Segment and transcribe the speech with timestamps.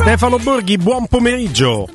[0.00, 1.86] Stefano Borghi, buon pomeriggio.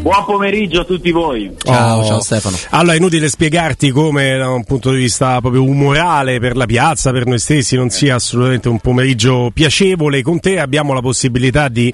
[0.00, 1.54] Buon pomeriggio a tutti voi.
[1.62, 2.04] Ciao, oh.
[2.06, 2.56] ciao Stefano.
[2.70, 7.12] Allora, è inutile spiegarti come da un punto di vista proprio umorale per la piazza,
[7.12, 10.22] per noi stessi, non sia assolutamente un pomeriggio piacevole.
[10.22, 11.92] Con te abbiamo la possibilità di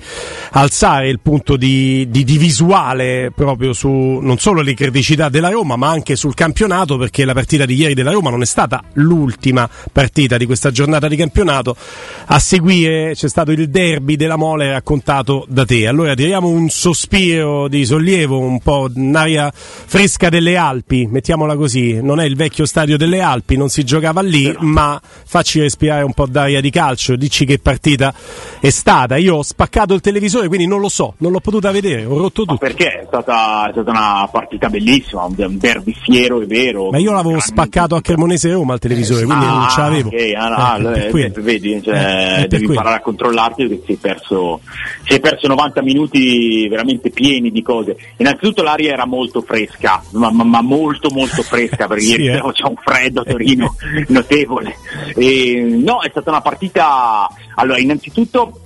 [0.53, 5.75] alzare il punto di, di, di visuale proprio su non solo le criticità della Roma,
[5.75, 9.69] ma anche sul campionato, perché la partita di ieri della Roma non è stata l'ultima
[9.91, 11.75] partita di questa giornata di campionato.
[12.27, 15.89] A seguire c'è stato il derby della Mole raccontato da te.
[15.89, 22.01] Allora tiriamo un sospiro di soddisfazione sollievo, un po' un'aria fresca delle Alpi, mettiamola così.
[22.03, 26.13] Non è il vecchio stadio delle Alpi, non si giocava lì, ma facci respirare un
[26.13, 27.17] po' d'aria di calcio.
[27.17, 28.13] Dici che partita
[28.61, 29.17] è stata.
[29.17, 32.43] Io ho spaccato il televisore, quindi non lo so, non l'ho potuta vedere, ho rotto
[32.43, 32.53] tutto.
[32.53, 36.91] Ma perché è stata, è stata una partita bellissima, un derby fiero, è vero.
[36.91, 40.09] Ma io l'avevo spaccato a Cremonese Roma al televisore, quindi ah, non ce l'avevo.
[40.09, 43.97] Okay, ah, no, eh, eh, vedi, cioè, eh, devi imparare a controllarti perché si è
[43.97, 44.61] perso,
[45.05, 47.97] si è perso 90 minuti veramente pieni di cose cose.
[48.17, 52.53] Innanzitutto l'aria era molto fresca, ma, ma, ma molto molto fresca perché sì, ieri eh.
[52.53, 53.75] c'è un freddo a Torino
[54.09, 54.77] notevole.
[55.15, 57.29] E, no, è stata una partita.
[57.55, 58.61] Allora, innanzitutto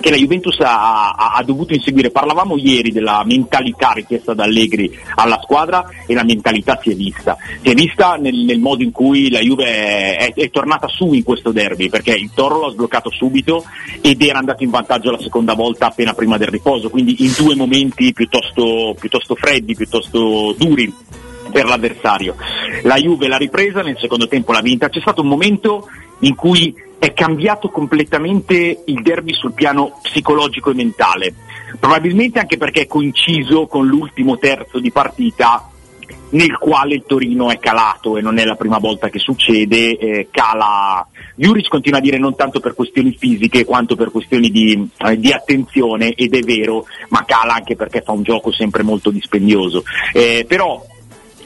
[0.00, 2.10] che la Juventus ha, ha, ha, dovuto inseguire.
[2.10, 7.36] Parlavamo ieri della mentalità richiesta da Allegri alla squadra e la mentalità si è vista.
[7.62, 11.22] Si è vista nel, nel modo in cui la Juve è, è, tornata su in
[11.22, 13.64] questo derby, perché il Toro l'ha sbloccato subito
[14.00, 17.54] ed era andato in vantaggio la seconda volta appena prima del riposo, quindi in due
[17.54, 20.92] momenti piuttosto, piuttosto freddi, piuttosto duri
[21.52, 22.34] per l'avversario.
[22.82, 24.88] La Juve l'ha ripresa, nel secondo tempo l'ha vinta.
[24.88, 25.86] C'è stato un momento
[26.24, 31.34] in cui è cambiato completamente il derby sul piano psicologico e mentale,
[31.78, 35.68] probabilmente anche perché è coinciso con l'ultimo terzo di partita
[36.30, 40.28] nel quale il Torino è calato e non è la prima volta che succede, eh,
[40.30, 41.06] cala.
[41.36, 45.30] Juric continua a dire non tanto per questioni fisiche quanto per questioni di, eh, di,
[45.30, 49.84] attenzione ed è vero, ma cala anche perché fa un gioco sempre molto dispendioso.
[50.12, 50.82] Eh, però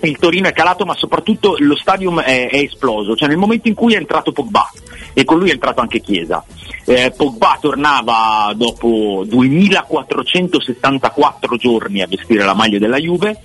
[0.01, 3.75] il Torino è calato ma soprattutto lo stadium è, è, esploso, cioè nel momento in
[3.75, 4.71] cui è entrato Pogba
[5.13, 6.45] e con lui è entrato anche Chiesa.
[6.85, 13.41] Eh, Pogba tornava dopo 2474 giorni a vestire la maglia della Juve,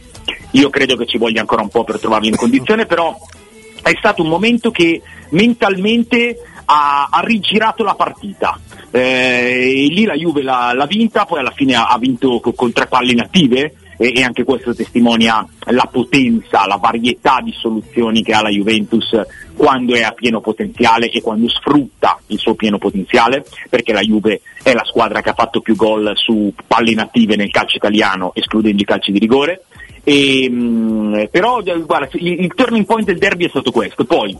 [0.51, 3.17] io credo che ci voglia ancora un po' per trovarlo in condizione, però
[3.81, 8.57] è stato un momento che mentalmente ha, ha rigirato la partita.
[8.91, 12.71] Eh, lì la Juve l'ha, l'ha, vinta, poi alla fine ha, ha vinto con, con
[12.71, 18.33] tre palle native, e, e, anche questo testimonia la potenza, la varietà di soluzioni che
[18.33, 19.19] ha la Juventus
[19.55, 24.41] quando è a pieno potenziale e quando sfrutta il suo pieno potenziale, perché la Juve
[24.61, 28.81] è la squadra che ha fatto più gol su palle native nel calcio italiano, escludendo
[28.81, 29.63] i calci di rigore.
[30.03, 34.05] E, mh, mm, però guarda, il, il turning point del derby è stato questo.
[34.05, 34.35] Poi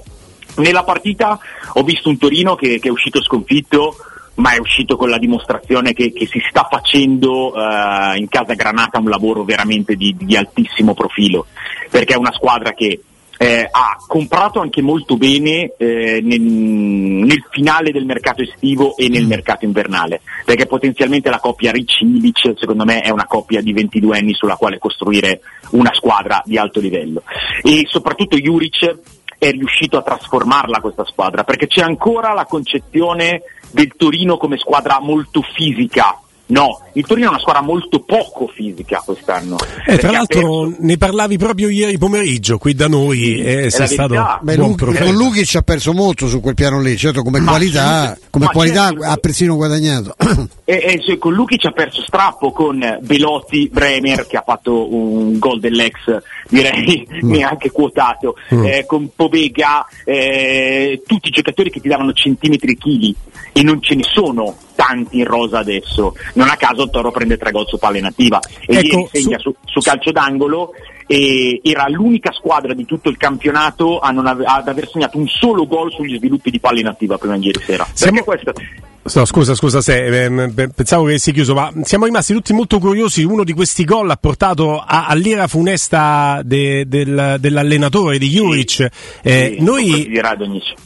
[0.58, 1.40] nella partita
[1.74, 3.96] ho visto un Torino che, che è uscito sconfitto
[4.36, 9.00] ma è uscito con la dimostrazione che, che si sta facendo uh, in casa Granata
[9.00, 11.46] un lavoro veramente di, di, altissimo profilo,
[11.90, 13.02] perché è una squadra che
[13.38, 19.26] eh, ha comprato anche molto bene eh, nel, nel, finale del mercato estivo e nel
[19.26, 19.30] mm.
[19.30, 24.34] mercato invernale, perché potenzialmente la coppia Ricci-Ilic secondo me è una coppia di 22 anni
[24.34, 25.42] sulla quale costruire
[25.72, 27.24] una squadra di alto livello
[27.62, 28.98] e soprattutto Juric
[29.44, 33.42] è riuscito a trasformarla questa squadra, perché c'è ancora la concezione
[33.74, 39.02] del Torino come squadra molto fisica, No, il Torino è una squadra molto poco fisica
[39.04, 39.56] quest'anno.
[39.88, 40.76] Eh, tra l'altro perso...
[40.80, 45.56] ne parlavi proprio ieri pomeriggio qui da noi e sei stato Beh, Lu- con Lukic
[45.56, 49.04] ha perso molto su quel piano lì, certo come ma qualità, sì, come qualità certo,
[49.06, 50.16] ha persino guadagnato.
[50.66, 55.60] E, e, con Lukic ha perso strappo con Belotti, Bremer che ha fatto un gol
[55.60, 57.30] dell'ex direi mm.
[57.30, 58.66] neanche quotato, mm.
[58.66, 63.16] eh, con Povega, eh, tutti i giocatori che ti davano centimetri e chili
[63.52, 66.16] e non ce ne sono tanti in rosa adesso.
[66.34, 69.38] Non a caso Toro prende tre gol su palle nativa e ecco, ieri segna.
[69.40, 70.74] Su, su calcio d'angolo
[71.13, 75.91] e era l'unica squadra di tutto il campionato ave- ad aver segnato un solo gol
[75.91, 77.85] sugli sviluppi di palla inattiva prima di ieri sera.
[77.94, 78.24] Siamo...
[78.24, 78.51] Questo...
[79.16, 83.24] No, scusa, scusa, se, eh, pensavo che si chiuso, ma siamo rimasti tutti molto curiosi.
[83.24, 88.69] Uno di questi gol ha portato a, all'ira funesta de, del, dell'allenatore di Juric.
[88.69, 88.89] Sì,
[89.21, 90.09] eh, sì, noi,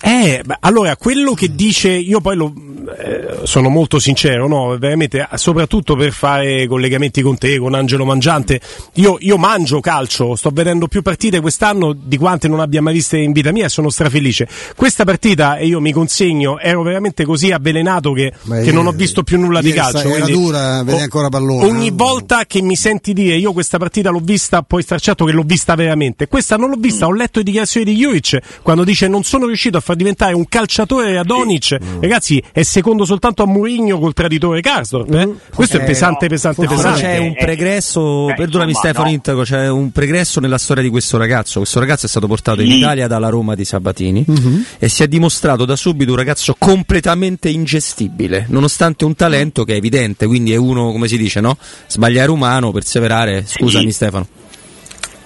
[0.01, 2.53] eh, allora, quello che dice, io poi lo,
[2.97, 4.75] eh, sono molto sincero, no?
[4.79, 8.59] veramente, soprattutto per fare collegamenti con te, con Angelo Mangiante.
[8.95, 12.93] Io, io mangio calcio calcio, sto vedendo più partite quest'anno di quante non abbia mai
[12.93, 14.47] viste in vita mia e sono strafelice.
[14.75, 18.33] Questa partita, e io mi consegno, ero veramente così avvelenato che,
[18.63, 20.09] che non ho visto più nulla di calcio.
[20.09, 21.65] Era dura, vedi ancora pallone.
[21.65, 25.43] Ogni volta che mi senti dire io questa partita l'ho vista, poi stracciato che l'ho
[25.45, 26.27] vista veramente.
[26.27, 27.09] Questa non l'ho vista, mm.
[27.09, 30.47] ho letto le dichiarazioni di Juric quando dice non sono riuscito a far diventare un
[30.47, 31.77] calciatore Adonic.
[31.83, 32.01] Mm.
[32.01, 35.13] Ragazzi, è secondo soltanto a Mourinho col traditore Karsdorp.
[35.13, 35.27] Eh?
[35.27, 35.31] Mm.
[35.53, 37.01] Questo eh, è pesante, pesante, no, pesante.
[37.01, 39.13] C'è un pregresso, eh, perdonami insomma, Stefano no.
[39.13, 41.57] Intaco, c'è un pregresso nella storia di questo ragazzo.
[41.57, 44.61] Questo ragazzo è stato portato in Italia dalla Roma di Sabatini mm-hmm.
[44.77, 49.77] e si è dimostrato da subito un ragazzo completamente ingestibile, nonostante un talento che è
[49.77, 51.57] evidente, quindi è uno, come si dice, no?
[51.87, 53.43] Sbagliare umano, perseverare.
[53.43, 53.91] Scusami sì.
[53.91, 54.27] Stefano.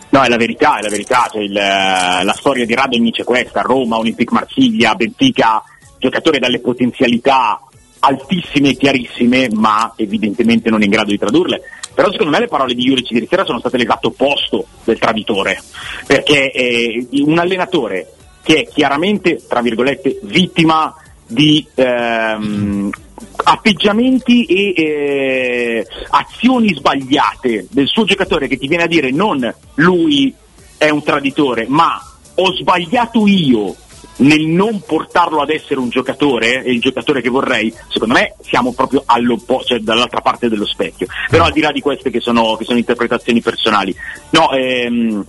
[0.07, 1.27] No, è la verità, è la verità.
[1.29, 5.61] Cioè, il, la storia di Radonic è questa: Roma, Olympique Marsiglia, Benfica,
[5.99, 7.59] giocatore dalle potenzialità
[8.01, 11.61] altissime e chiarissime, ma evidentemente non in grado di tradurle.
[11.93, 15.61] Però secondo me le parole di Juric ieri sera sono state l'esatto opposto del traditore,
[16.05, 18.13] perché eh, un allenatore
[18.43, 20.95] che è chiaramente, tra virgolette, vittima
[21.27, 22.89] di ehm,
[23.43, 30.33] atteggiamenti e eh, azioni sbagliate del suo giocatore che ti viene a dire non lui
[30.77, 32.01] è un traditore, ma
[32.35, 33.75] ho sbagliato io
[34.21, 39.03] nel non portarlo ad essere un giocatore, il giocatore che vorrei, secondo me siamo proprio
[39.05, 41.07] all'opposto, cioè dall'altra parte dello specchio.
[41.29, 43.95] Però al di là di queste che sono, che sono interpretazioni personali,
[44.31, 45.25] no, ehm,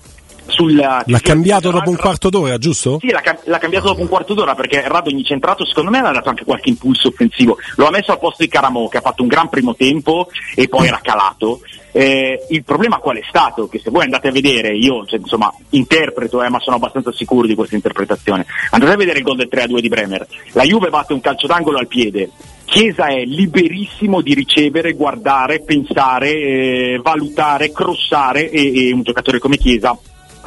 [0.47, 2.99] sulla, l'ha cambiato dopo un quarto d'ora, giusto?
[3.01, 6.29] Sì, l'ha, l'ha, cambiato dopo un quarto d'ora perché Radogni centrato secondo me ha dato
[6.29, 7.59] anche qualche impulso offensivo.
[7.77, 10.69] Lo ha messo al posto di Caramo che ha fatto un gran primo tempo e
[10.69, 11.61] poi era calato.
[11.93, 13.69] Eh, il problema qual è stato?
[13.69, 17.47] Che se voi andate a vedere, io cioè, insomma interpreto, eh, ma sono abbastanza sicuro
[17.47, 18.47] di questa interpretazione.
[18.71, 20.27] Andate a vedere il gol del 3-2 di Bremer.
[20.53, 22.31] La Juve batte un calcio d'angolo al piede.
[22.65, 29.59] Chiesa è liberissimo di ricevere, guardare, pensare, eh, valutare, crossare e, e un giocatore come
[29.59, 29.97] Chiesa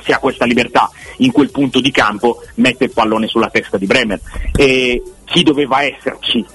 [0.02, 3.86] se ha questa libertà in quel punto di campo mette il pallone sulla testa di
[3.86, 4.20] Bremer.
[4.56, 6.46] E chi doveva esserci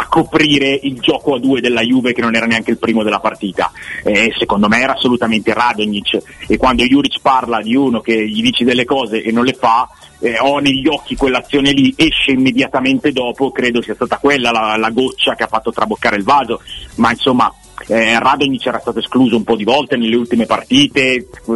[0.00, 3.20] a coprire il gioco a due della Juve che non era neanche il primo della
[3.20, 3.70] partita.
[4.02, 8.64] Eh, secondo me era assolutamente Radonic e quando Juric parla di uno che gli dice
[8.64, 9.88] delle cose e non le fa,
[10.20, 14.90] eh, ho negli occhi quell'azione lì, esce immediatamente dopo, credo sia stata quella la, la
[14.90, 16.62] goccia che ha fatto traboccare il vaso,
[16.96, 17.52] ma insomma
[17.86, 21.54] eh, Radonic era stato escluso un po' di volte nelle ultime partite, uh,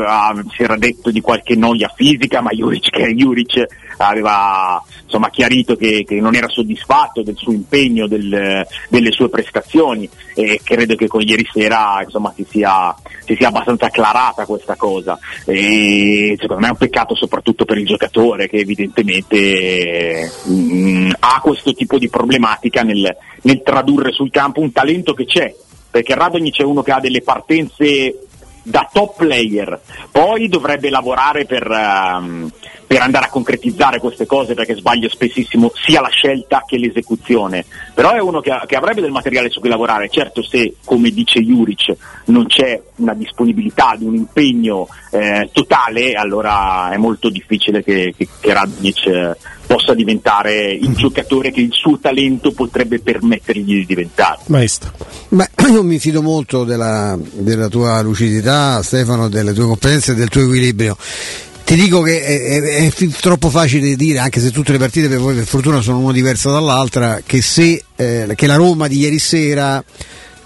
[0.55, 3.67] si era detto di qualche noia fisica, ma Juric, Juric
[3.99, 10.09] aveva insomma, chiarito che, che, non era soddisfatto del suo impegno, del, delle sue prestazioni
[10.35, 12.95] e credo che con ieri sera insomma, si, sia,
[13.25, 15.19] si, sia, abbastanza acclarata questa cosa.
[15.45, 21.41] E, secondo me è un peccato soprattutto per il giocatore che evidentemente mh, mm, ha
[21.41, 25.55] questo tipo di problematica nel, nel tradurre sul campo un talento che c'è
[25.95, 28.27] perché Radonic è uno che ha delle partenze
[28.65, 29.81] da top player,
[30.11, 32.51] poi dovrebbe lavorare per, um,
[32.87, 37.65] per, andare a concretizzare queste cose perché sbaglia spessissimo sia la scelta che l'esecuzione,
[37.95, 41.41] però è uno che, che, avrebbe del materiale su cui lavorare, certo se come dice
[41.41, 41.95] Juric
[42.27, 48.29] non c'è una disponibilità di un impegno eh, totale allora è molto difficile che, che,
[48.41, 50.95] che Radonic eh, possa diventare il mhm.
[50.95, 54.41] giocatore che il suo talento potrebbe permettergli di diventare.
[54.47, 54.93] Maestro.
[55.31, 60.29] Ma io mi fido molto della, della tua lucidità, Stefano, delle tue competenze e del
[60.29, 60.97] tuo equilibrio.
[61.65, 65.19] Ti dico che è, è, è, troppo facile dire, anche se tutte le partite per
[65.19, 69.19] voi per fortuna sono una diversa dall'altra, che se eh, che la Roma di ieri
[69.19, 69.83] sera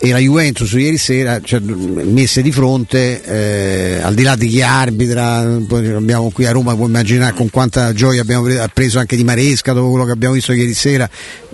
[0.00, 4.62] e la Juventus ieri sera cioè, messe di fronte eh, al di là di chi
[4.62, 9.73] arbitra abbiamo qui a Roma puoi immaginare con quanta gioia abbiamo preso anche di Maresca
[9.73, 11.11] dopo quello che abbiamo visto ieri sera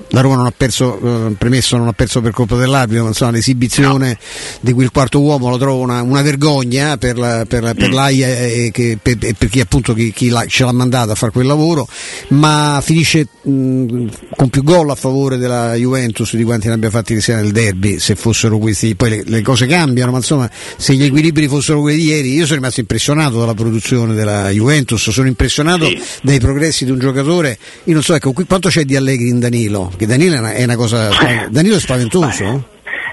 [0.09, 4.09] la Roma non ha perso eh, premesso non ha perso per colpa dell'arbitro insomma l'esibizione
[4.09, 4.17] no.
[4.61, 7.93] di quel quarto uomo lo trovo una, una vergogna per, la, per, per mm.
[7.93, 11.47] l'AIA e che, per, per, chi appunto chi, chi ce l'ha mandata a fare quel
[11.47, 11.89] lavoro
[12.29, 14.07] ma finisce mh,
[14.37, 17.99] con più gol a favore della Juventus di quanti ne abbia fatti sera nel derby
[17.99, 21.81] se fosse fossero questi, poi le, le, cose cambiano, ma insomma se gli equilibri fossero
[21.81, 26.01] quelli di ieri, io sono rimasto impressionato dalla produzione della Juventus, sono impressionato sì.
[26.23, 29.39] dai progressi di un giocatore, io non so ecco, qui, quanto c'è di Allegri in
[29.39, 31.11] Danilo, che Danilo è una, cosa,
[31.49, 32.65] Danilo è spaventoso?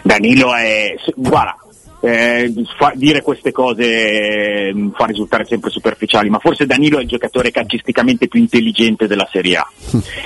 [0.04, 1.56] Danilo è, guarda,
[2.02, 2.52] eh,
[2.96, 8.28] dire queste cose eh, fa risultare sempre superficiali, ma forse Danilo è il giocatore calcisticamente
[8.28, 9.68] più intelligente della Serie A.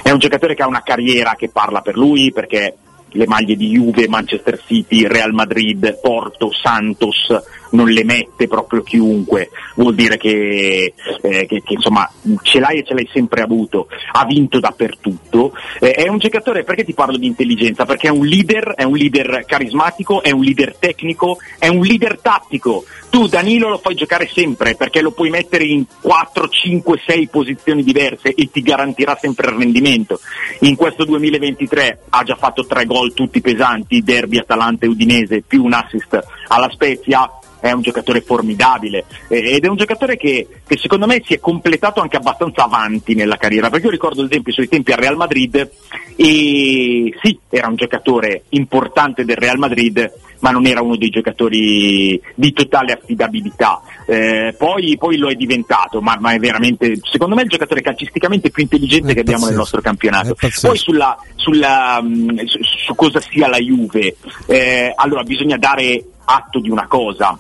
[0.02, 2.76] È un giocatore che ha una carriera che parla per lui perché
[3.10, 7.28] le maglie di Juve, Manchester City, Real Madrid, Porto, Santos,
[7.72, 12.10] non le mette proprio chiunque, vuol dire che, eh, che, che insomma
[12.42, 16.84] ce l'hai e ce l'hai sempre avuto, ha vinto dappertutto, eh, è un giocatore, perché
[16.84, 17.86] ti parlo di intelligenza?
[17.86, 22.20] Perché è un leader, è un leader carismatico, è un leader tecnico, è un leader
[22.20, 27.28] tattico, tu Danilo lo fai giocare sempre perché lo puoi mettere in 4, 5, 6
[27.30, 30.20] posizioni diverse e ti garantirà sempre il rendimento.
[30.62, 35.64] In questo 2023 ha già fatto tre gol tutti pesanti, derby Atalanta e Udinese più
[35.64, 36.20] un assist
[36.50, 37.30] alla Spezia,
[37.68, 42.00] è un giocatore formidabile ed è un giocatore che, che, secondo me si è completato
[42.00, 45.16] anche abbastanza avanti nella carriera, perché io ricordo ad esempio i suoi tempi al Real
[45.16, 45.72] Madrid
[46.16, 52.22] e sì, era un giocatore importante del Real Madrid, ma non era uno dei giocatori
[52.36, 53.82] di totale affidabilità.
[54.06, 58.52] Eh, poi, poi, lo è diventato, ma, ma, è veramente, secondo me, il giocatore calcisticamente
[58.52, 60.36] più intelligente è che abbiamo nel nostro campionato.
[60.62, 66.60] Poi sulla, sulla, mm, su, su, cosa sia la Juve, eh, allora bisogna dare atto
[66.60, 67.38] di una cosa.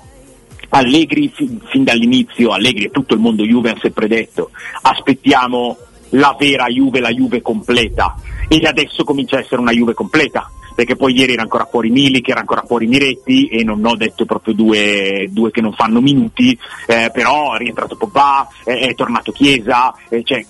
[0.75, 4.51] Allegri fin, fin dall'inizio, Allegri e tutto il mondo Juve ha sempre detto,
[4.81, 5.77] aspettiamo
[6.09, 8.15] la vera Juve, la Juve completa.
[8.49, 12.27] E adesso comincia a essere una Juve completa perché poi ieri era ancora fuori Milik,
[12.27, 16.57] era ancora fuori Miretti e non ho detto proprio due, due che non fanno minuti,
[16.85, 20.45] eh, però è rientrato Pogba, eh, è tornato Chiesa, eh, cioè,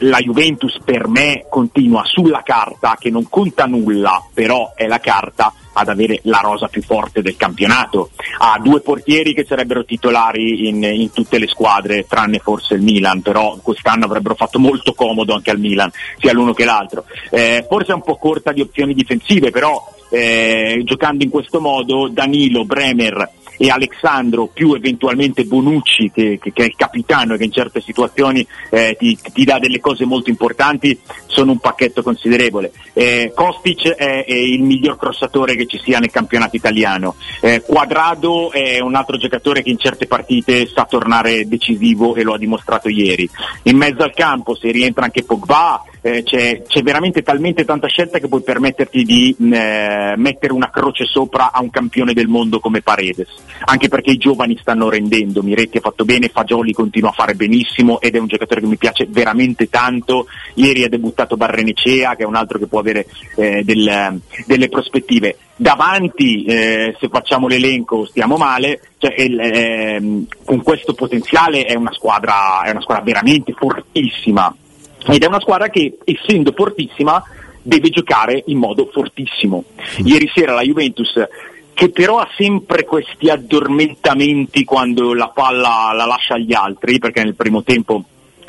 [0.00, 5.54] la Juventus per me continua sulla carta che non conta nulla, però è la carta
[5.78, 8.10] ad avere la rosa più forte del campionato.
[8.38, 13.20] Ha due portieri che sarebbero titolari in, in, tutte le squadre, tranne forse il Milan,
[13.20, 17.04] però quest'anno avrebbero fatto molto comodo anche al Milan, sia l'uno che l'altro.
[17.30, 22.08] Eh, forse è un po' corta di opzioni difensive, però eh, giocando in questo modo
[22.08, 27.44] Danilo, Bremer e Alexandro più eventualmente Bonucci che, che, che, è il capitano e che
[27.44, 32.72] in certe situazioni eh, ti, ti, dà delle cose molto importanti sono un pacchetto considerevole.
[32.92, 37.16] Eh, Kostic è, è, il miglior crossatore che ci sia nel campionato italiano.
[37.40, 42.34] Eh, Quadrado è un altro giocatore che in certe partite sa tornare decisivo e lo
[42.34, 43.28] ha dimostrato ieri.
[43.64, 48.20] In mezzo al campo se rientra anche Pogba eh, c'è, c'è, veramente talmente tanta scelta
[48.20, 52.80] che puoi permetterti di eh, mettere una croce sopra a un campione del mondo come
[52.80, 53.26] Paredes,
[53.64, 58.00] anche perché i giovani stanno rendendo, Miretti ha fatto bene, Fagioli continua a fare benissimo
[58.00, 62.26] ed è un giocatore che mi piace veramente tanto, ieri ha debuttato Barrenecea che è
[62.26, 65.38] un altro che può avere eh, del, delle prospettive.
[65.56, 72.62] Davanti, eh, se facciamo l'elenco, stiamo male, cioè, ehm, con questo potenziale è una squadra,
[72.62, 74.54] è una squadra veramente fortissima
[75.08, 77.22] ed è una squadra che, essendo fortissima,
[77.62, 79.64] deve giocare in modo fortissimo.
[80.04, 81.14] Ieri sera la Juventus
[81.74, 87.34] che però ha sempre questi addormentamenti quando la palla la lascia agli altri, perché nel
[87.34, 88.02] primo tempo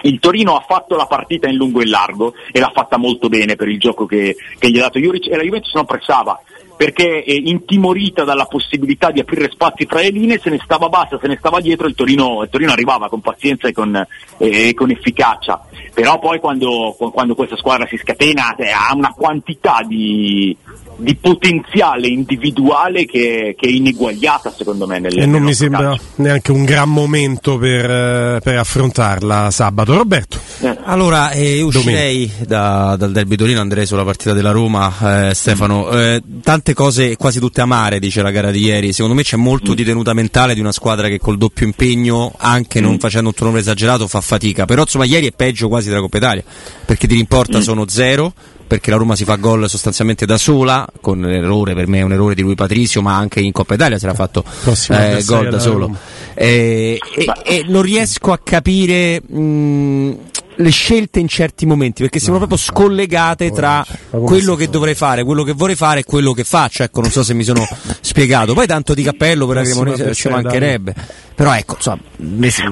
[0.03, 3.55] il Torino ha fatto la partita in lungo e largo e l'ha fatta molto bene
[3.55, 6.39] per il gioco che, che gli ha dato Juric e la Juventus non pressava
[6.77, 11.17] perché eh, intimorita dalla possibilità di aprire spazi fra le linee, se ne stava bassa,
[11.19, 14.05] se ne stava dietro, il Torino, il Torino arrivava con pazienza e con,
[14.37, 15.59] eh, con efficacia.
[15.91, 20.55] Però poi quando, quando, questa squadra si scatena eh, ha una quantità di,
[20.97, 26.03] di potenziale individuale che, che, è ineguagliata secondo me nel, e non mi sembra calcio.
[26.15, 30.75] neanche un gran momento per, eh, per affrontarla sabato Roberto eh.
[30.83, 36.21] allora eh, uscirei da, dal derby Torino andrei sulla partita della Roma eh, Stefano eh,
[36.41, 39.75] tante cose quasi tutte amare dice la gara di ieri secondo me c'è molto mm.
[39.75, 42.83] di tenuta mentale di una squadra che col doppio impegno anche mm.
[42.83, 46.17] non facendo un turnover esagerato fa fatica però insomma ieri è peggio quasi della Coppa
[46.17, 46.43] Italia
[46.85, 47.61] perché ti rimporta mm.
[47.61, 48.33] sono zero
[48.67, 52.11] perché la Roma si fa gol sostanzialmente da sola, con l'errore per me è un
[52.11, 54.43] errore di lui Patrizio, ma anche in Coppa Italia se l'ha fatto
[54.89, 55.95] eh, gol da solo.
[56.33, 60.15] E, e, e, non riesco a capire mh,
[60.57, 65.43] le scelte in certi momenti perché siamo proprio scollegate tra quello che dovrei fare, quello
[65.43, 66.83] che vorrei fare e quello che faccio.
[66.83, 67.65] Ecco, non so se mi sono
[68.01, 68.53] spiegato.
[68.53, 71.25] Poi tanto di cappello per la Cremonese ci mancherebbe.
[71.37, 71.99] Però ecco, insomma,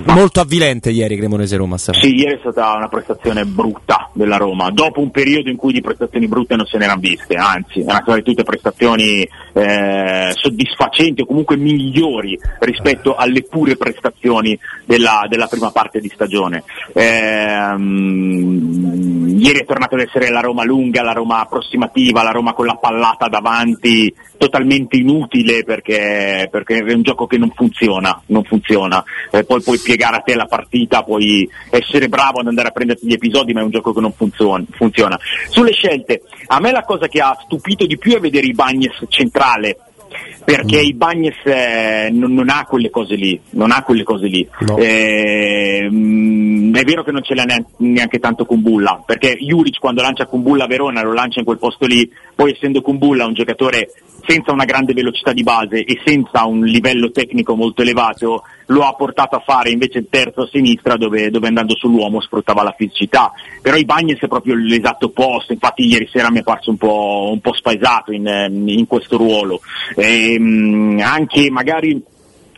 [0.05, 1.77] molto avvilente ieri Cremonese Roma.
[1.77, 5.81] Sì, ieri è stata una prestazione brutta della Roma, dopo un periodo in cui di
[5.81, 9.21] prestazioni brutte non se ne erano viste, anzi, erano state tutte prestazioni
[9.53, 16.63] eh, soddisfacenti o comunque migliori rispetto alle pure prestazioni della, della prima parte di stagione.
[16.91, 22.53] Eh, Um, ieri è tornato ad essere la Roma lunga, la Roma approssimativa, la Roma
[22.53, 28.43] con la pallata davanti, totalmente inutile perché, perché è un gioco che non funziona, non
[28.43, 29.03] funziona.
[29.31, 33.07] Eh, poi puoi piegare a te la partita, puoi essere bravo ad andare a prenderti
[33.07, 35.17] gli episodi, ma è un gioco che non funziona.
[35.49, 39.05] Sulle scelte, a me la cosa che ha stupito di più è vedere i Bagnes
[39.09, 39.77] centrale
[40.45, 40.97] perché mm.
[40.97, 44.47] Bagnes eh, non, non, ha quelle cose lì, non ha quelle cose lì.
[44.59, 44.77] No.
[44.77, 50.03] Eh, mh, è vero che non ce l'ha neanche, neanche tanto Kumbulla, perché Juric quando
[50.03, 53.91] lancia Kumbulla a Verona lo lancia in quel posto lì, poi essendo Kumbulla un giocatore
[54.25, 58.93] senza una grande velocità di base e senza un livello tecnico molto elevato, lo ha
[58.93, 63.31] portato a fare invece il terzo a sinistra dove, dove andando sull'uomo sfruttava la fisicità.
[63.61, 67.29] Però i Bagnes è proprio l'esatto opposto, infatti ieri sera mi è parso un po',
[67.31, 68.25] un po spaesato in,
[68.67, 69.61] in questo ruolo.
[69.95, 72.01] E, ehm, anche magari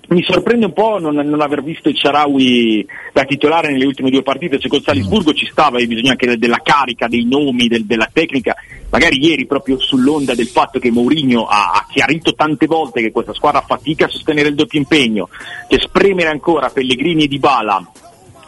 [0.10, 4.24] mi sorprende un po' non, non aver visto il Sharawi da titolare nelle ultime due
[4.24, 8.10] partite, cioè col Salisburgo ci stava, hai bisogno anche della carica, dei nomi, del, della
[8.12, 8.56] tecnica,
[8.90, 13.34] magari ieri proprio sull'onda del fatto che Mourinho ha, ha, chiarito tante volte che questa
[13.34, 15.28] squadra fatica a sostenere il doppio impegno,
[15.68, 17.92] che spremere ancora Pellegrini e Dybala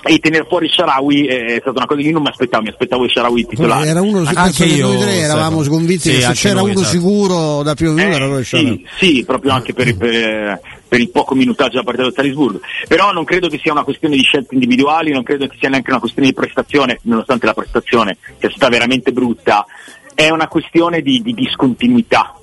[0.01, 3.03] e tenere fuori Sharawi è stata una cosa che io non mi aspettavo, mi aspettavo
[3.03, 3.87] il Sharawi titolare.
[3.87, 6.87] Era uno, anche io, noi tre eravamo convinti sì, che se c'era uno esatto.
[6.87, 11.35] sicuro da minuto eh, era lui sì, sì, proprio anche per, per, per, il poco
[11.35, 12.61] minutaggio da parte del Salisburgo.
[12.87, 15.91] Però non credo che sia una questione di scelte individuali, non credo che sia neanche
[15.91, 19.65] una questione di prestazione, nonostante la prestazione sia stata veramente brutta,
[20.15, 22.38] è una questione di, di discontinuità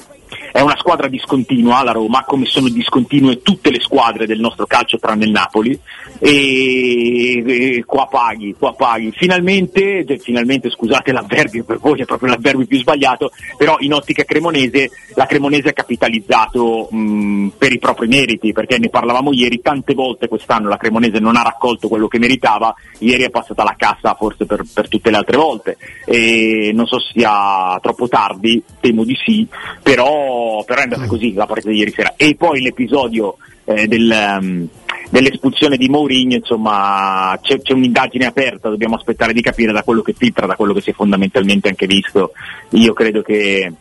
[0.56, 4.96] è una squadra discontinua la Roma, come sono discontinue tutte le squadre del nostro calcio
[4.96, 5.78] tranne il Napoli
[6.18, 9.12] e, e qua paghi, qua paghi.
[9.14, 14.24] Finalmente, cioè, finalmente scusate l'avverbio per voi, è proprio l'avverbio più sbagliato, però in ottica
[14.24, 19.92] cremonese la Cremonese ha capitalizzato mh, per i propri meriti, perché ne parlavamo ieri, tante
[19.92, 24.14] volte quest'anno la Cremonese non ha raccolto quello che meritava, ieri è passata la cassa
[24.14, 29.04] forse per, per tutte le altre volte e non so se sia troppo tardi, temo
[29.04, 29.46] di sì,
[29.82, 32.14] però, però è andata così la partita di ieri sera.
[32.16, 34.68] E poi l'episodio eh, del, um,
[35.10, 40.14] dell'espulsione di Mourinho, insomma, c'è, c'è, un'indagine aperta, dobbiamo aspettare di capire da quello che
[40.16, 42.32] filtra, da quello che si è fondamentalmente anche visto.
[42.70, 43.72] Io credo che,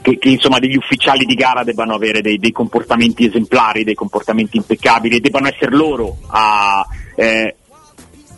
[0.00, 4.56] che, che insomma, degli ufficiali di gara debbano avere dei, dei, comportamenti esemplari, dei comportamenti
[4.56, 7.54] impeccabili e debbano essere loro a eh,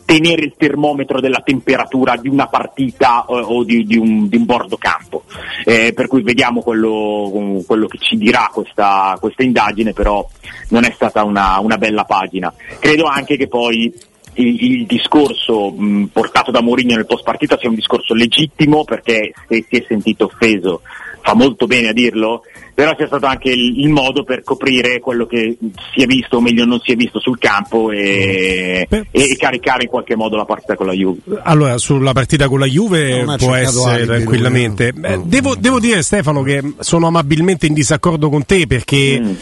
[0.08, 4.46] tenere il termometro della temperatura di una partita eh, o di, di, un, di, un,
[4.46, 5.24] bordo campo.
[5.66, 10.26] Eh, per cui vediamo quello, quello che ci dirà questa, questa, indagine, però
[10.70, 12.50] non è stata una, una bella pagina.
[12.78, 13.92] Credo anche che poi
[14.36, 19.34] il, il, discorso mh, portato da Mourinho nel post partita sia un discorso legittimo perché
[19.46, 20.80] se si è sentito offeso
[21.20, 22.44] fa molto bene a dirlo,
[22.78, 25.58] però sia stato anche il, il, modo per coprire quello che
[25.92, 29.82] si è visto o meglio non si è visto sul campo e, e, e caricare
[29.82, 31.18] in qualche modo la partita con la Juve.
[31.42, 34.92] Allora, sulla partita con la Juve può essere tranquillamente.
[34.92, 39.34] Beh, devo, devo, dire Stefano che sono amabilmente in disaccordo con te perché mm.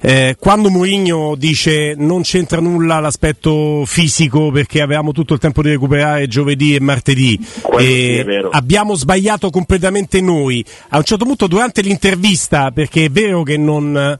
[0.00, 5.70] eh, quando Mourinho dice non c'entra nulla l'aspetto fisico perché avevamo tutto il tempo di
[5.70, 7.40] recuperare giovedì e martedì
[7.78, 10.62] e sì, abbiamo sbagliato completamente noi.
[10.88, 14.18] A un certo punto durante l'intervista perché è vero che non,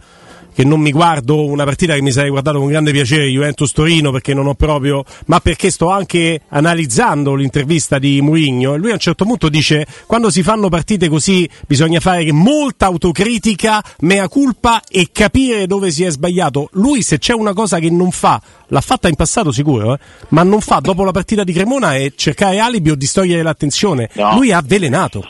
[0.55, 4.13] che non mi guardo una partita che mi sarei guardato con grande piacere, Juventus Torino,
[4.13, 8.95] perché non ho proprio, ma perché sto anche analizzando l'intervista di Mourinho e lui a
[8.95, 14.81] un certo punto dice quando si fanno partite così bisogna fare molta autocritica, mea culpa
[14.89, 16.69] e capire dove si è sbagliato.
[16.73, 19.99] Lui se c'è una cosa che non fa, l'ha fatta in passato sicuro, eh?
[20.29, 24.09] ma non fa dopo la partita di Cremona è cercare alibi o distogliere l'attenzione.
[24.15, 24.35] No.
[24.35, 25.25] Lui ha avvelenato.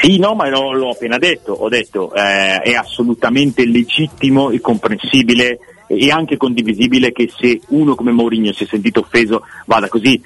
[0.00, 5.58] Sì, no, ma l'ho, l'ho appena detto, ho detto eh, è assolutamente legittimo e comprensibile
[5.88, 10.20] e anche condivisibile che se uno come Mourinho si è sentito offeso vada così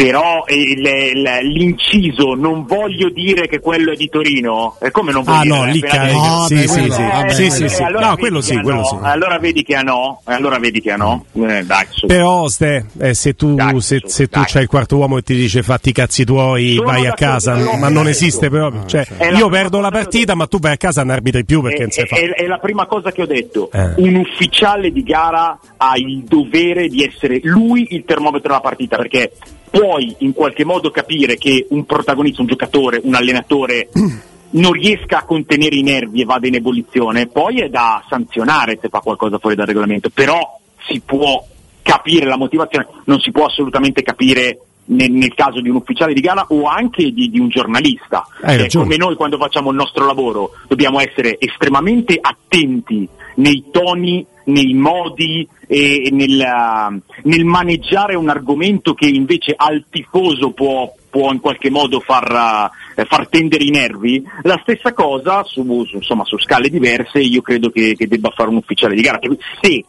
[0.00, 4.76] però il, il, l'inciso non voglio dire che quello è di Torino?
[4.80, 5.88] È come non voglio ah, dire?
[5.94, 7.82] no, lì no, sì, sì, sì, eh, sì, sì, sì.
[7.82, 8.96] Allora no, quello sì, quello sì.
[9.02, 10.22] allora vedi che ha no.
[10.24, 11.26] Allora vedi che ha no.
[11.34, 15.18] Eh, dai, però Ste, eh, se tu, dai, se, se tu c'hai il quarto uomo
[15.18, 18.72] e ti dice fatti i cazzi tuoi Sono vai a casa ma non esiste però
[18.86, 21.90] cioè, io perdo la partita ma tu vai a casa non arbitri più perché non
[21.90, 23.70] sei fatto è, è la prima cosa che ho detto.
[23.70, 23.92] Eh.
[23.96, 29.32] un ufficiale di gara ha il dovere di essere lui il termometro della partita perché
[29.70, 33.88] puoi in qualche modo capire che un protagonista, un giocatore, un allenatore
[34.50, 38.88] non riesca a contenere i nervi e vada in ebollizione, poi è da sanzionare se
[38.88, 41.44] fa qualcosa fuori dal regolamento, però si può
[41.82, 46.20] capire la motivazione, non si può assolutamente capire nel, nel caso di un ufficiale di
[46.20, 48.26] gara o anche di, di un giornalista.
[48.42, 54.74] Eh, come noi quando facciamo il nostro lavoro dobbiamo essere estremamente attenti nei toni nei
[54.74, 61.70] modi e nel, nel, maneggiare un argomento che invece al tifoso può, può in qualche
[61.70, 66.68] modo far, eh, far, tendere i nervi, la stessa cosa su, su, insomma, su scale
[66.68, 69.18] diverse io credo che, che, debba fare un ufficiale di gara.
[69.60, 69.84] Se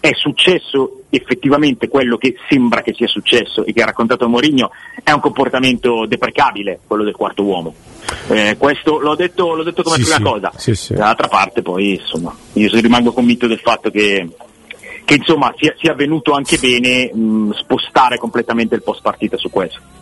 [0.00, 4.70] è successo effettivamente quello che sembra che sia successo e che ha raccontato Mourinho
[5.04, 7.74] è un comportamento deprecabile quello del quarto uomo.
[8.28, 10.52] Eh, questo l'ho detto, l'ho detto come sì, prima sì, cosa.
[10.56, 14.26] Sì, dall'altra parte poi insomma io rimango convinto del fatto che,
[15.04, 19.99] che insomma sia, sia venuto anche bene mh, spostare completamente il post partita su questo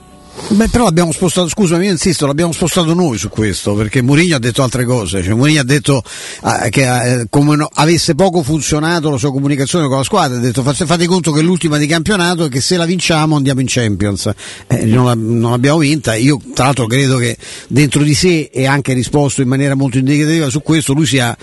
[0.51, 4.39] Beh, però l'abbiamo spostato, scusami, io insisto, l'abbiamo spostato noi su questo, perché Mourinho ha
[4.39, 6.03] detto altre cose, cioè Mourinho ha detto
[6.65, 10.41] eh, che eh, come no, avesse poco funzionato la sua comunicazione con la squadra, ha
[10.41, 13.61] detto fate, fate conto che è l'ultima di campionato e che se la vinciamo andiamo
[13.61, 14.33] in Champions.
[14.67, 17.37] Eh, non, non, l'abbiamo vinta, io tra l'altro credo che
[17.69, 21.37] dentro di sé e anche risposto in maniera molto indicativa su questo, lui sia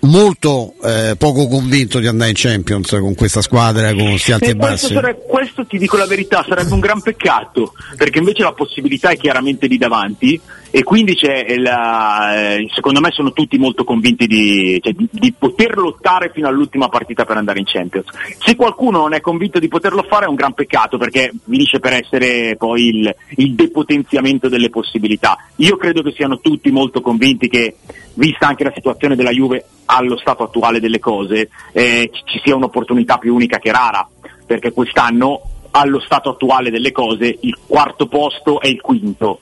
[0.00, 4.54] molto eh, poco convinto di andare in Champions con questa squadra, con questi alti e
[4.54, 4.92] bassi.
[4.92, 9.16] Questo, questo ti dico la verità, sarebbe un gran peccato, perché invece la possibilità è
[9.16, 11.14] chiaramente lì davanti e quindi
[11.58, 16.48] la, eh, secondo me sono tutti molto convinti di, cioè, di, di, poter lottare fino
[16.48, 18.06] all'ultima partita per andare in Champions.
[18.38, 21.92] Se qualcuno non è convinto di poterlo fare è un gran peccato perché finisce per
[21.92, 25.36] essere poi il, il depotenziamento delle possibilità.
[25.56, 27.76] Io credo che siano tutti molto convinti che,
[28.14, 33.18] vista anche la situazione della Juve allo stato attuale delle cose, eh, ci sia un'opportunità
[33.18, 34.08] più unica che rara,
[34.46, 39.40] perché quest'anno allo stato attuale delle cose il quarto posto è il quinto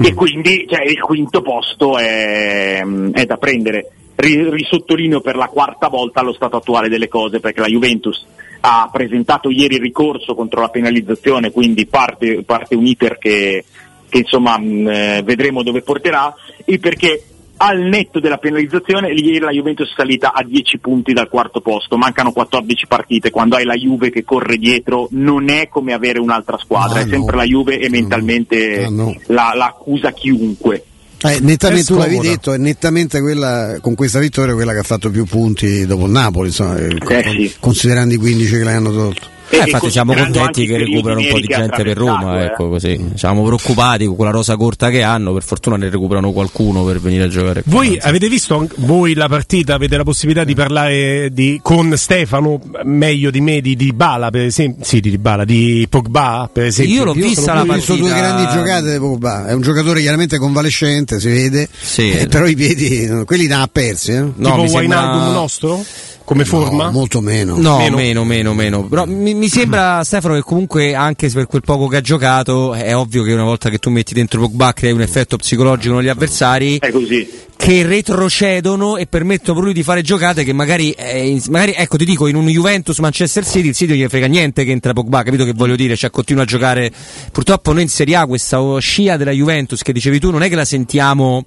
[0.00, 0.04] mm.
[0.04, 2.82] e quindi cioè, il quinto posto è,
[3.12, 3.90] è da prendere.
[4.16, 8.24] risottolineo per la quarta volta allo stato attuale delle cose perché la Juventus
[8.60, 13.62] ha presentato ieri il ricorso contro la penalizzazione, quindi parte, parte un iter che,
[14.08, 16.34] che insomma mh, eh, vedremo dove porterà
[16.64, 17.22] e perché
[17.56, 21.96] al netto della penalizzazione, ieri la Juventus è salita a 10 punti dal quarto posto,
[21.96, 26.58] mancano 14 partite, quando hai la Juve che corre dietro non è come avere un'altra
[26.58, 29.14] squadra, ah, è sempre la Juve e mentalmente ah, no.
[29.26, 30.84] la, la accusa chiunque.
[31.22, 35.10] Eh, nettamente tu l'avevi detto, è nettamente quella, con questa vittoria quella che ha fatto
[35.10, 37.54] più punti dopo il Napoli, insomma, eh, sì.
[37.60, 39.33] considerando i 15 che le hanno tolto.
[39.54, 42.44] Eh, infatti siamo contenti che recuperano un po' di gente per Roma, eh.
[42.46, 43.12] ecco così.
[43.14, 47.24] Siamo preoccupati con quella rosa corta che hanno, per fortuna ne recuperano qualcuno per venire
[47.24, 47.62] a giocare.
[47.66, 53.30] Voi avete visto voi la partita, avete la possibilità di parlare di, con Stefano meglio
[53.30, 56.94] di me di, di Bala, per esempio, sì, di Bala, di Pogba, per esempio.
[56.94, 57.86] Io l'ho Io vista la partita.
[57.86, 61.68] Sono due grandi giocate di Pogba, è un giocatore chiaramente convalescente, si vede.
[61.80, 62.10] Sì.
[62.10, 64.20] Eh, però i piedi quelli ne ha persi, eh.
[64.20, 65.32] No, tipo Wijnaldum sembra...
[65.32, 65.84] nostro?
[66.24, 66.84] Come forma?
[66.84, 67.56] No, molto meno.
[67.58, 68.54] No, meno, meno, meno.
[68.54, 68.82] meno.
[68.84, 72.96] Però mi, mi, sembra, Stefano, che comunque anche per quel poco che ha giocato, è
[72.96, 76.08] ovvio che una volta che tu metti dentro Pogba crei un effetto psicologico con gli
[76.08, 76.78] avversari.
[76.78, 77.42] È così.
[77.56, 82.04] Che retrocedono e permettono per lui di fare giocate che magari, eh, magari, ecco ti
[82.04, 85.44] dico, in un Juventus Manchester City il City gli frega niente che entra Pogba, capito
[85.44, 85.94] che voglio dire?
[85.94, 86.90] Cioè continua a giocare.
[87.30, 90.56] Purtroppo noi in Serie A questa scia della Juventus che dicevi tu non è che
[90.56, 91.44] la sentiamo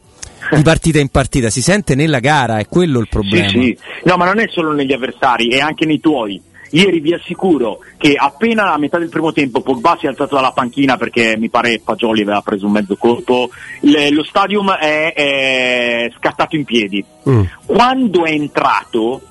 [0.51, 3.49] di partita in partita, si sente nella gara, è quello il problema.
[3.49, 3.77] Sì, sì.
[4.03, 6.41] No, ma non è solo negli avversari, è anche nei tuoi.
[6.71, 10.51] Ieri vi assicuro che appena a metà del primo tempo Pogba si è alzato dalla
[10.51, 13.49] panchina perché mi pare Fagioli aveva preso un mezzo colpo,
[13.81, 17.03] le, lo stadium è, è, scattato in piedi.
[17.29, 17.43] Mm.
[17.65, 19.21] Quando è entrato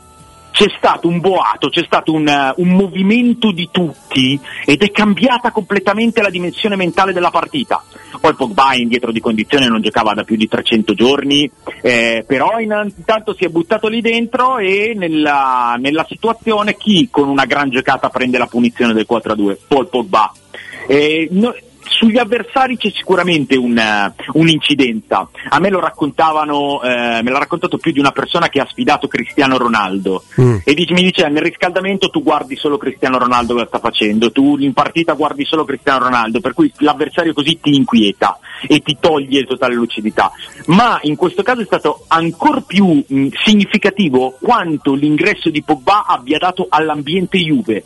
[0.56, 5.50] c'è stato un boato, c'è stato un, uh, un, movimento di tutti ed è cambiata
[5.50, 7.84] completamente la dimensione mentale della partita.
[8.18, 11.50] Poi Pogba è indietro di condizione, non giocava da più di 300 giorni,
[11.82, 17.44] eh, però intanto si è buttato lì dentro e nella, nella, situazione chi con una
[17.44, 19.58] gran giocata prende la punizione del 4-2?
[19.68, 20.32] Paul Pogba.
[20.86, 21.54] Eh, no,
[21.96, 25.28] sugli avversari c'è sicuramente un, uh, un'incidenza.
[25.48, 29.08] A me lo raccontavano, eh, me l'ha raccontato più di una persona che ha sfidato
[29.08, 30.58] Cristiano Ronaldo mm.
[30.64, 34.56] e dice, mi dice nel riscaldamento tu guardi solo Cristiano Ronaldo che sta facendo, tu
[34.58, 39.44] in partita guardi solo Cristiano Ronaldo, per cui l'avversario così ti inquieta e ti toglie
[39.44, 40.30] totale lucidità.
[40.66, 46.04] Ma in questo caso è stato ancora più mh, mm, significativo quanto l'ingresso di Pogba
[46.06, 47.82] abbia dato all'ambiente Juve.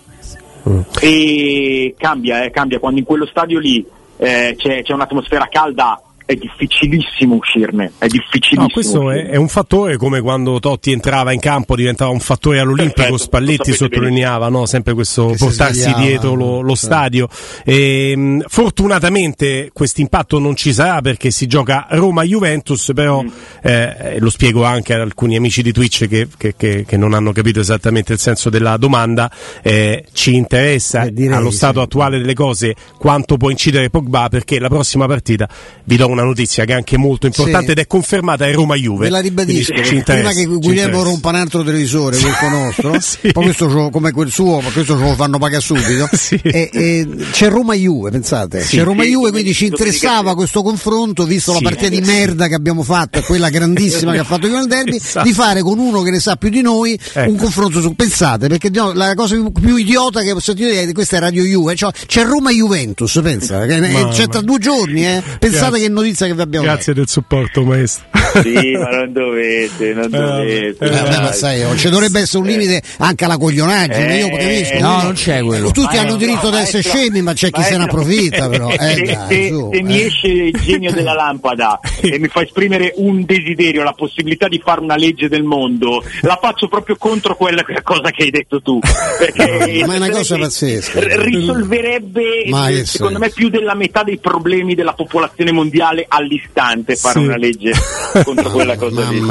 [0.69, 0.81] Mm.
[1.01, 3.85] E cambia, eh, cambia quando in quello stadio lì
[4.21, 5.99] eh, c'è, c'è un'atmosfera calda
[6.31, 7.91] è difficilissimo uscirne.
[7.99, 8.63] È difficilissimo.
[8.63, 12.61] No, questo è, è, un fattore come quando Totti entrava in campo, diventava un fattore
[12.61, 13.01] all'Olimpico.
[13.01, 14.65] Perfetto, Spalletti sottolineava no?
[14.65, 17.29] sempre questo che portarsi dietro lo, lo stadio.
[17.65, 23.29] E, ehm, fortunatamente questo impatto non ci sarà perché si gioca Roma-Juventus, però mm.
[23.63, 27.33] eh, lo spiego anche ad alcuni amici di Twitch che, che, che, che non hanno
[27.33, 29.29] capito esattamente il senso della domanda.
[29.63, 31.85] Eh, ci interessa eh, allo stato sì.
[31.85, 35.49] attuale delle cose quanto può incidere Pogba perché la prossima partita
[35.85, 37.73] vi do una una notizia che è anche molto importante sì.
[37.73, 39.05] ed è confermata è Roma-Juve.
[39.05, 39.73] Ve la ribadisco,
[40.05, 43.33] prima che Guglielmo rompa un altro televisore, questo nostro, sì.
[43.33, 46.09] poi questo come quel suo, ma questo ce lo fanno pagare subito.
[46.15, 46.41] sì.
[46.43, 51.89] e, e c'è Roma-Juve, pensate, c'è Roma-Juve, quindi ci interessava questo confronto, visto la partita
[51.89, 55.27] di merda che abbiamo fatto, quella grandissima che ha fatto il derby, esatto.
[55.27, 57.31] di fare con uno che ne sa più di noi ecco.
[57.31, 61.17] un confronto su, pensate, perché no, la cosa più idiota che ho sentito è questa
[61.17, 63.81] è Radio Juve, cioè, c'è Roma-Juventus, pensa, che
[64.11, 65.23] c'è tra due giorni, eh?
[65.39, 65.81] pensate Grazie.
[65.81, 68.05] che notizia che vi abbiamo Grazie del supporto maestro.
[68.43, 70.85] Sì, ma non dovete, non eh, dovete.
[70.85, 74.79] Eh, vabbè, ma sai, oh, ci dovrebbe essere un limite anche alla coglionaggine, io capisco.
[74.79, 75.71] No, non c'è quello.
[75.71, 78.69] Tutti ma hanno diritto ad essere scemi, ma c'è chi se ne approfitta però.
[78.71, 82.43] Eh, se, dai, se, su, se mi esce il genio della lampada e mi fa
[82.43, 87.37] esprimere un desiderio, la possibilità di fare una legge del mondo, la faccio proprio contro
[87.37, 88.79] quella cosa che hai detto tu.
[89.19, 91.01] Perché ma è una cosa pazzesca.
[91.03, 97.27] Risolverebbe, secondo me, più della metà dei problemi della popolazione mondiale all'istante fare sì.
[97.27, 97.73] una legge
[98.25, 99.23] contro quella cosa lì.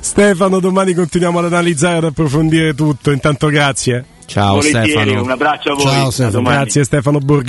[0.00, 3.10] Stefano, domani continuiamo ad analizzare e ad approfondire tutto.
[3.10, 4.04] Intanto grazie.
[4.26, 5.22] Ciao Volentieri, Stefano.
[5.22, 5.84] Un abbraccio a voi.
[5.84, 6.42] Ciao, Stefano.
[6.42, 7.44] Grazie Stefano Borghi.